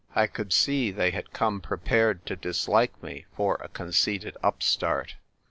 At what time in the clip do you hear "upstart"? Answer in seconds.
4.41-5.17